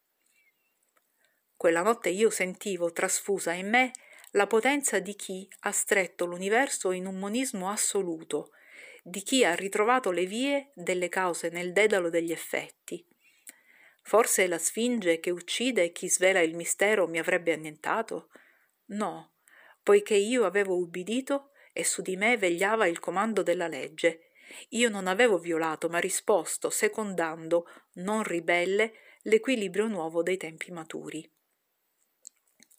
[1.54, 3.90] Quella notte io sentivo trasfusa in me
[4.30, 8.52] la potenza di chi ha stretto l'universo in un monismo assoluto,
[9.02, 13.06] di chi ha ritrovato le vie delle cause nel dedalo degli effetti.
[14.00, 18.30] Forse la sfinge che uccide chi svela il mistero mi avrebbe annientato?
[18.86, 19.34] No,
[19.82, 24.28] poiché io avevo ubbidito e su di me vegliava il comando della legge.
[24.70, 31.28] Io non avevo violato, ma risposto, secondando, non ribelle, l'equilibrio nuovo dei tempi maturi.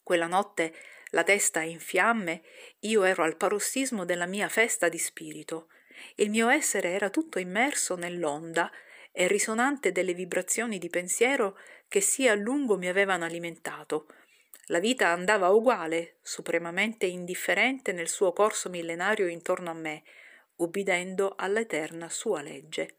[0.02, 0.74] Quella notte,
[1.10, 2.42] la testa in fiamme,
[2.80, 5.68] io ero al parossismo della mia festa di spirito.
[6.14, 8.70] Il mio essere era tutto immerso nell'onda
[9.12, 14.06] e risonante delle vibrazioni di pensiero che sì a lungo mi avevano alimentato.
[14.70, 20.02] La vita andava uguale, supremamente indifferente nel suo corso millenario intorno a me,
[20.56, 22.96] ubbidendo all'eterna sua legge.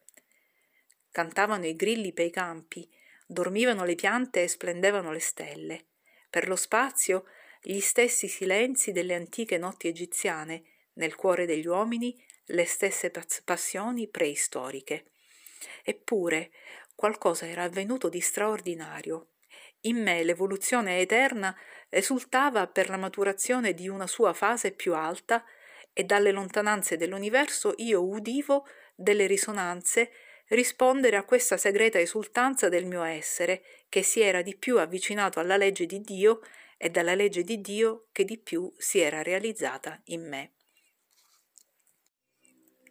[1.12, 2.90] Cantavano i grilli pei campi,
[3.26, 5.86] dormivano le piante e splendevano le stelle.
[6.30, 7.26] Per lo spazio
[7.62, 13.12] gli stessi silenzi delle antiche notti egiziane, nel cuore degli uomini le stesse
[13.44, 15.12] passioni preistoriche.
[15.84, 16.52] Eppure
[16.96, 19.32] qualcosa era avvenuto di straordinario.
[19.88, 21.56] In me l'evoluzione eterna
[21.90, 25.46] esultava per la maturazione di una sua fase più alta
[25.94, 30.12] e dalle lontananze dell'universo io udivo delle risonanze
[30.50, 35.58] rispondere a questa segreta esultanza del mio essere, che si era di più avvicinato alla
[35.58, 36.42] legge di Dio
[36.78, 40.52] e dalla legge di Dio che di più si era realizzata in me.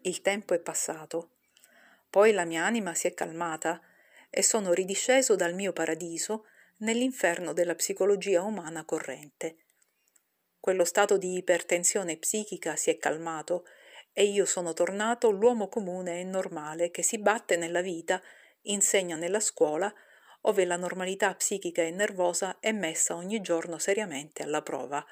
[0.03, 1.31] Il tempo è passato.
[2.09, 3.81] Poi la mia anima si è calmata
[4.31, 6.47] e sono ridisceso dal mio paradiso
[6.79, 9.57] nell'inferno della psicologia umana corrente.
[10.59, 13.65] Quello stato di ipertensione psichica si è calmato
[14.13, 18.21] e io sono tornato l'uomo comune e normale che si batte nella vita,
[18.63, 19.93] insegna nella scuola,
[20.43, 25.05] ove la normalità psichica e nervosa è messa ogni giorno seriamente alla prova.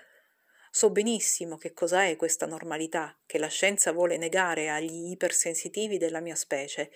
[0.71, 6.21] So benissimo che cosa è questa normalità che la scienza vuole negare agli ipersensitivi della
[6.21, 6.91] mia specie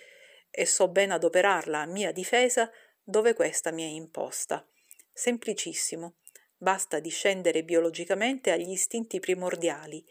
[0.51, 2.69] e so ben adoperarla a mia difesa
[3.09, 4.63] dove questa mi è imposta.
[5.11, 6.17] Semplicissimo.
[6.55, 10.05] Basta discendere biologicamente agli istinti primordiali,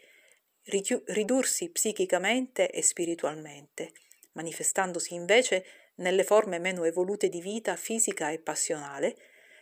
[0.63, 3.93] ridursi psichicamente e spiritualmente,
[4.33, 9.15] manifestandosi invece nelle forme meno evolute di vita fisica e passionale,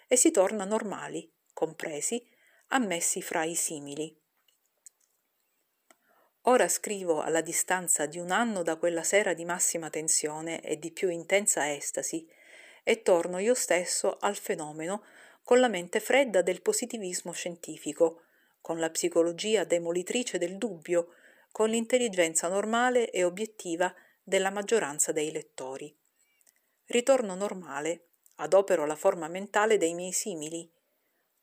[0.07, 2.25] e si torna normali, compresi,
[2.69, 4.17] ammessi fra i simili.
[6.43, 10.91] Ora scrivo alla distanza di un anno da quella sera di massima tensione e di
[10.91, 12.25] più intensa estasi,
[12.89, 15.03] e torno io stesso al fenomeno
[15.43, 18.21] con la mente fredda del positivismo scientifico,
[18.61, 21.09] con la psicologia demolitrice del dubbio,
[21.51, 25.93] con l'intelligenza normale e obiettiva della maggioranza dei lettori.
[26.85, 30.71] Ritorno normale, adopero la forma mentale dei miei simili,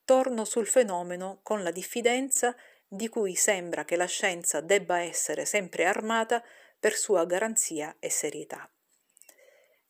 [0.02, 2.56] torno sul fenomeno con la diffidenza
[2.88, 6.42] di cui sembra che la scienza debba essere sempre armata
[6.80, 8.66] per sua garanzia e serietà.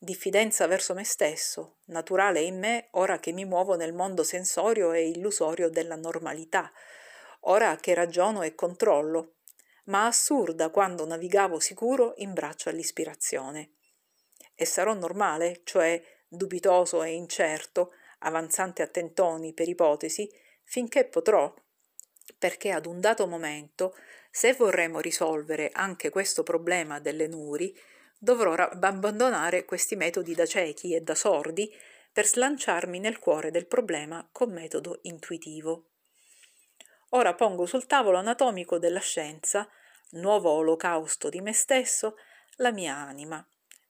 [0.05, 5.09] Diffidenza verso me stesso, naturale in me ora che mi muovo nel mondo sensorio e
[5.09, 6.71] illusorio della normalità,
[7.47, 9.37] ora che ragiono e controllo,
[9.85, 13.77] ma assurda quando navigavo sicuro in braccio all'ispirazione.
[14.55, 20.31] E sarò normale, cioè dubitoso e incerto, avanzante a tentoni per ipotesi,
[20.65, 21.51] finché potrò,
[22.37, 23.97] perché ad un dato momento,
[24.31, 27.75] se vorremmo risolvere anche questo problema delle nuri,
[28.25, 31.73] dovrò abbandonare questi metodi da ciechi e da sordi
[32.11, 35.91] per slanciarmi nel cuore del problema con metodo intuitivo.
[37.11, 39.69] Ora pongo sul tavolo anatomico della scienza,
[40.13, 42.17] nuovo olocausto di me stesso,
[42.57, 43.47] la mia anima,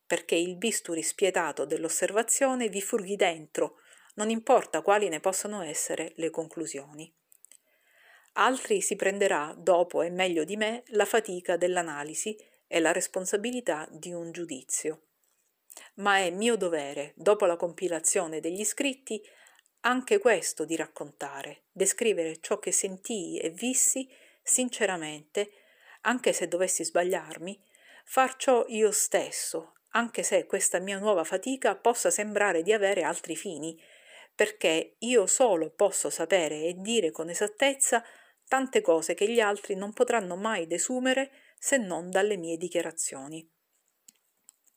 [0.06, 3.76] perché il bisturi spietato dell'osservazione vi furghi dentro,
[4.14, 7.12] non importa quali ne possano essere le conclusioni.
[8.32, 12.36] Altri si prenderà, dopo e meglio di me, la fatica dell'analisi
[12.74, 15.02] e la responsabilità di un giudizio.
[15.98, 19.22] Ma è mio dovere, dopo la compilazione degli scritti,
[19.82, 24.08] anche questo di raccontare, descrivere ciò che sentii e vissi
[24.42, 25.52] sinceramente,
[26.00, 27.62] anche se dovessi sbagliarmi,
[28.04, 33.36] far ciò io stesso, anche se questa mia nuova fatica possa sembrare di avere altri
[33.36, 33.80] fini,
[34.34, 38.04] perché io solo posso sapere e dire con esattezza
[38.48, 43.50] tante cose che gli altri non potranno mai desumere se non dalle mie dichiarazioni.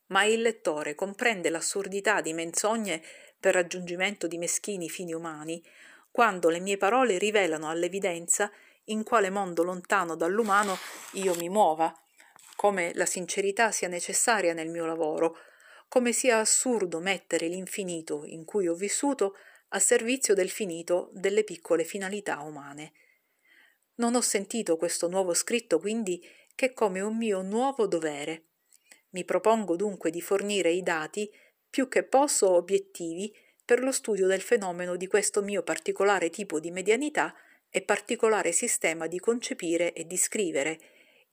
[0.06, 3.02] Ma il lettore comprende l'assurdità di menzogne
[3.38, 5.62] per raggiungimento di meschini fini umani,
[6.10, 8.50] quando le mie parole rivelano all'evidenza
[8.84, 10.78] in quale mondo lontano dall'umano
[11.12, 11.94] io mi muova,
[12.56, 15.36] come la sincerità sia necessaria nel mio lavoro,
[15.88, 19.34] come sia assurdo mettere l'infinito in cui ho vissuto
[19.68, 22.92] a servizio del finito delle piccole finalità umane.
[23.96, 26.26] Non ho sentito questo nuovo scritto quindi
[26.58, 28.46] che come un mio nuovo dovere.
[29.10, 31.32] Mi propongo dunque di fornire i dati
[31.70, 33.32] più che posso obiettivi
[33.64, 37.32] per lo studio del fenomeno di questo mio particolare tipo di medianità
[37.70, 40.80] e particolare sistema di concepire e di scrivere,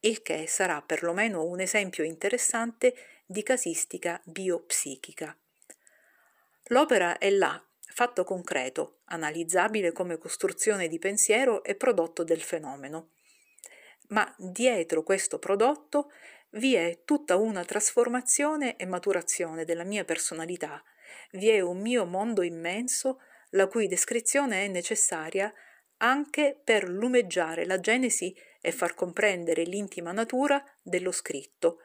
[0.01, 2.93] il che sarà perlomeno un esempio interessante
[3.25, 5.35] di casistica biopsichica.
[6.65, 13.14] L'opera è là, fatto concreto, analizzabile come costruzione di pensiero e prodotto del fenomeno.
[14.09, 16.11] Ma dietro questo prodotto
[16.51, 20.83] vi è tutta una trasformazione e maturazione della mia personalità,
[21.31, 23.19] vi è un mio mondo immenso
[23.51, 25.53] la cui descrizione è necessaria
[25.97, 31.79] anche per lumeggiare la genesi e far comprendere l'intima natura dello scritto,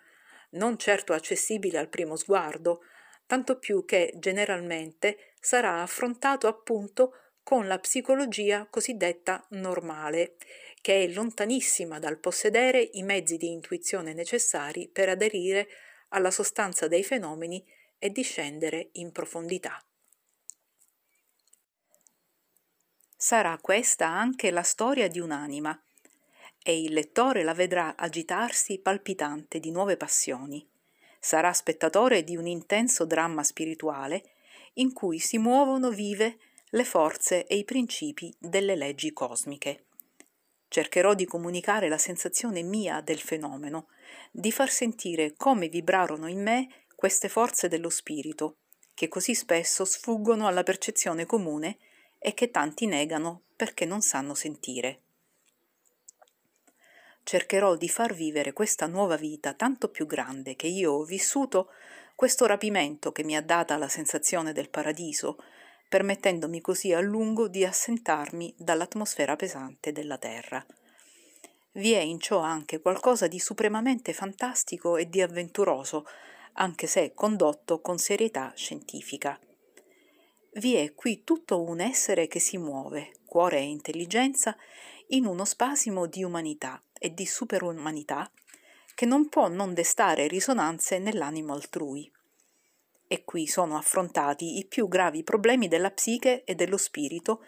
[0.50, 2.82] non certo accessibile al primo sguardo,
[3.26, 7.12] tanto più che generalmente sarà affrontato appunto
[7.50, 10.36] con la psicologia cosiddetta normale,
[10.80, 15.66] che è lontanissima dal possedere i mezzi di intuizione necessari per aderire
[16.10, 17.66] alla sostanza dei fenomeni
[17.98, 19.84] e discendere in profondità.
[23.16, 25.76] Sarà questa anche la storia di un'anima,
[26.62, 30.64] e il lettore la vedrà agitarsi palpitante di nuove passioni.
[31.18, 34.34] Sarà spettatore di un intenso dramma spirituale
[34.74, 36.38] in cui si muovono vive
[36.70, 39.86] le forze e i principi delle leggi cosmiche.
[40.68, 43.88] Cercherò di comunicare la sensazione mia del fenomeno,
[44.30, 48.58] di far sentire come vibrarono in me queste forze dello spirito,
[48.94, 51.78] che così spesso sfuggono alla percezione comune
[52.18, 55.02] e che tanti negano perché non sanno sentire.
[57.24, 61.70] Cercherò di far vivere questa nuova vita tanto più grande che io ho vissuto,
[62.14, 65.36] questo rapimento che mi ha data la sensazione del paradiso,
[65.90, 70.64] permettendomi così a lungo di assentarmi dall'atmosfera pesante della terra.
[71.72, 76.06] Vi è in ciò anche qualcosa di supremamente fantastico e di avventuroso,
[76.54, 79.36] anche se condotto con serietà scientifica.
[80.52, 84.56] Vi è qui tutto un essere che si muove, cuore e intelligenza,
[85.08, 88.30] in uno spasimo di umanità e di superumanità
[88.94, 92.08] che non può non destare risonanze nell'animo altrui
[93.12, 97.42] e qui sono affrontati i più gravi problemi della psiche e dello spirito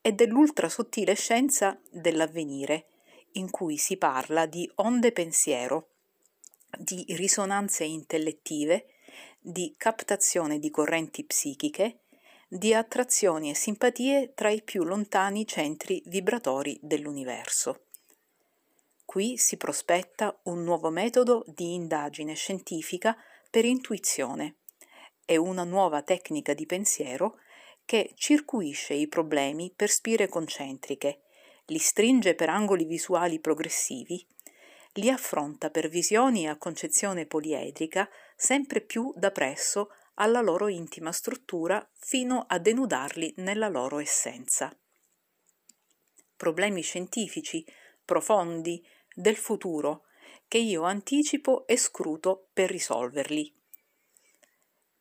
[0.00, 2.88] e dell'ultra sottile scienza dell'avvenire,
[3.34, 5.90] in cui si parla di onde pensiero,
[6.76, 8.86] di risonanze intellettive,
[9.38, 12.00] di captazione di correnti psichiche,
[12.48, 17.84] di attrazioni e simpatie tra i più lontani centri vibratori dell'universo.
[19.04, 23.16] Qui si prospetta un nuovo metodo di indagine scientifica
[23.48, 24.56] per intuizione
[25.24, 27.38] è una nuova tecnica di pensiero
[27.84, 31.22] che circuisce i problemi per spire concentriche,
[31.66, 34.26] li stringe per angoli visuali progressivi,
[34.94, 41.86] li affronta per visioni a concezione poliedrica sempre più da presso alla loro intima struttura
[41.98, 44.76] fino a denudarli nella loro essenza.
[46.36, 47.64] Problemi scientifici,
[48.04, 50.04] profondi, del futuro,
[50.46, 53.53] che io anticipo e scruto per risolverli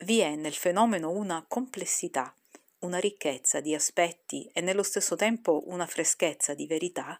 [0.04, 2.34] vi è nel fenomeno una complessità,
[2.80, 7.20] una ricchezza di aspetti e nello stesso tempo una freschezza di verità,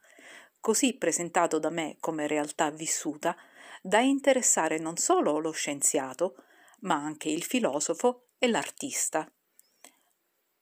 [0.60, 3.36] così presentato da me come realtà vissuta,
[3.82, 6.36] da interessare non solo lo scienziato,
[6.82, 9.30] ma anche il filosofo e l'artista.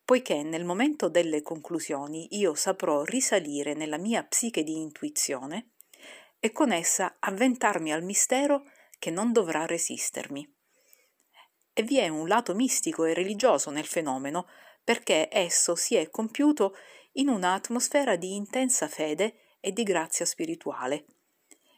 [0.03, 5.71] Poiché nel momento delle conclusioni io saprò risalire nella mia psiche di intuizione
[6.39, 8.65] e con essa avventarmi al mistero
[8.99, 10.60] che non dovrà resistermi
[11.73, 14.47] vi è un lato mistico e religioso nel fenomeno
[14.83, 16.75] perché esso si è compiuto
[17.13, 21.05] in un'atmosfera di intensa fede e di grazia spirituale.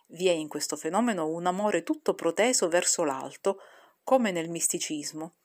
[0.08, 3.58] Vi è in questo fenomeno un amore tutto proteso verso l'alto,
[4.04, 5.36] come nel misticismo,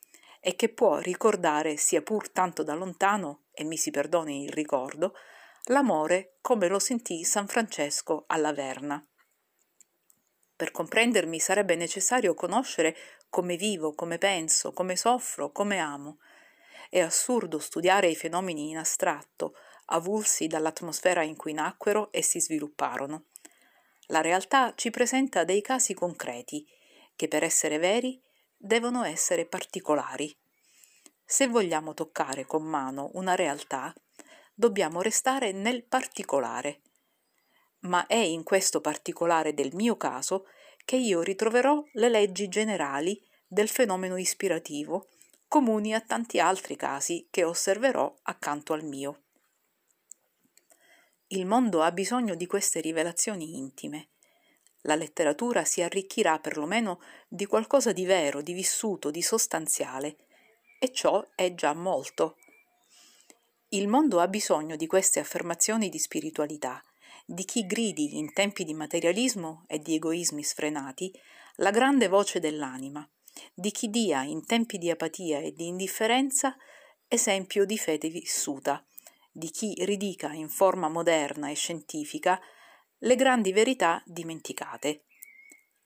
[0.41, 5.15] e che può ricordare, sia pur tanto da lontano, e mi si perdoni il ricordo,
[5.65, 9.05] l'amore come lo sentì San Francesco alla Verna.
[10.55, 12.97] Per comprendermi sarebbe necessario conoscere
[13.29, 16.19] come vivo, come penso, come soffro, come amo.
[16.91, 19.55] È assurdo studiare i fenomeni in astratto,
[19.87, 23.27] avulsi dall'atmosfera in cui nacquero e si svilupparono.
[24.07, 26.67] La realtà ci presenta dei casi concreti,
[27.15, 28.21] che per essere veri
[28.57, 30.35] devono essere particolari.
[31.25, 33.95] Se vogliamo toccare con mano una realtà,
[34.55, 36.81] dobbiamo restare nel particolare.
[37.81, 40.47] Ma è in questo particolare del mio caso
[40.89, 45.09] che io ritroverò le leggi generali del fenomeno ispirativo,
[45.47, 49.25] comuni a tanti altri casi che osserverò accanto al mio.
[51.27, 54.09] Il mondo ha bisogno di queste rivelazioni intime.
[54.85, 60.17] La letteratura si arricchirà perlomeno di qualcosa di vero, di vissuto, di sostanziale,
[60.79, 62.39] e ciò è già molto.
[63.69, 66.83] Il mondo ha bisogno di queste affermazioni di spiritualità,
[67.31, 71.13] di chi gridi in tempi di materialismo e di egoismi sfrenati
[71.57, 73.07] la grande voce dell'anima,
[73.53, 76.57] di chi dia in tempi di apatia e di indifferenza
[77.07, 78.83] esempio di fede vissuta,
[79.31, 82.41] di chi ridica in forma moderna e scientifica
[83.01, 85.05] le grandi verità dimenticate.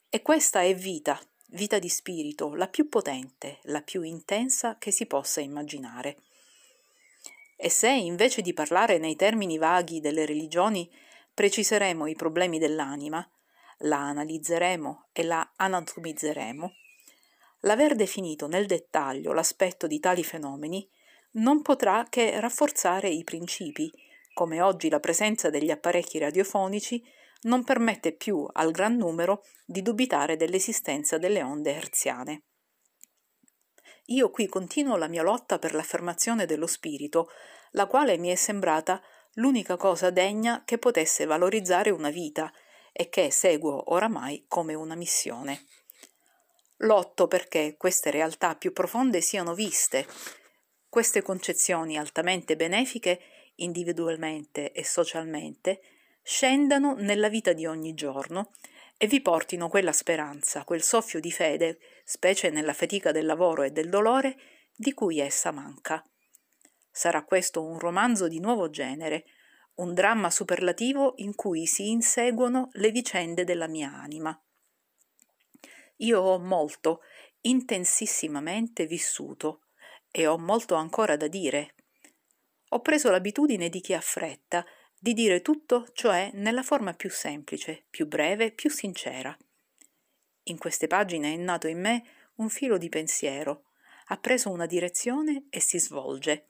[0.08, 5.06] E questa è vita, vita di spirito, la più potente, la più intensa che si
[5.06, 6.18] possa immaginare.
[7.56, 10.88] E se, invece di parlare nei termini vaghi delle religioni,
[11.34, 13.26] preciseremo i problemi dell'anima,
[13.78, 16.72] la analizzeremo e la anatomizzeremo,
[17.60, 20.88] l'aver definito nel dettaglio l'aspetto di tali fenomeni
[21.32, 23.90] non potrà che rafforzare i principi,
[24.34, 27.02] come oggi la presenza degli apparecchi radiofonici
[27.42, 32.42] non permette più al gran numero di dubitare dell'esistenza delle onde herziane.
[34.06, 37.30] Io qui continuo la mia lotta per l'affermazione dello spirito,
[37.72, 39.00] la quale mi è sembrata
[39.34, 42.52] l'unica cosa degna che potesse valorizzare una vita
[42.92, 45.64] e che seguo oramai come una missione.
[46.78, 50.06] Lotto perché queste realtà più profonde siano viste,
[50.88, 53.20] queste concezioni altamente benefiche,
[53.56, 55.80] individualmente e socialmente,
[56.22, 58.50] scendano nella vita di ogni giorno
[58.98, 63.70] e vi portino quella speranza, quel soffio di fede, specie nella fatica del lavoro e
[63.70, 64.36] del dolore,
[64.76, 66.04] di cui essa manca.
[66.92, 69.24] Sarà questo un romanzo di nuovo genere,
[69.76, 74.38] un dramma superlativo in cui si inseguono le vicende della mia anima.
[75.96, 77.00] Io ho molto,
[77.40, 79.62] intensissimamente vissuto
[80.10, 81.74] e ho molto ancora da dire.
[82.68, 84.64] Ho preso l'abitudine di chi ha fretta,
[84.98, 89.36] di dire tutto, cioè nella forma più semplice, più breve, più sincera.
[90.44, 92.04] In queste pagine è nato in me
[92.36, 93.64] un filo di pensiero,
[94.06, 96.46] ha preso una direzione e si svolge.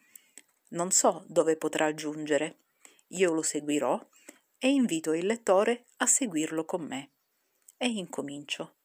[0.73, 2.59] Non so dove potrà giungere.
[3.09, 4.01] Io lo seguirò
[4.59, 7.11] e invito il lettore a seguirlo con me.
[7.77, 8.77] E incomincio.